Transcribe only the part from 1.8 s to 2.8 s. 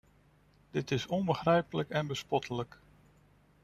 en bespottelijk!